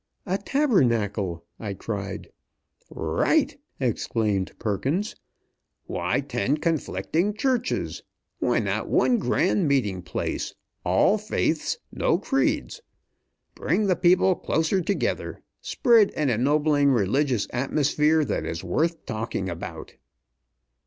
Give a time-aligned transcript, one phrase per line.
[0.25, 2.31] "A tabernacle!" I cried.
[2.89, 5.15] "Right!" exclaimed Perkins.
[5.85, 8.01] "Why ten conflicting churches?
[8.39, 12.81] Why not one grand meeting place all faiths no creeds!
[13.53, 19.97] Bring the people closer together spread an ennobling religious atmosphere that is worth talking about!"